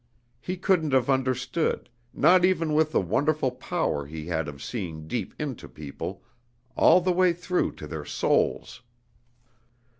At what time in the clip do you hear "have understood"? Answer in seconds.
0.93-1.87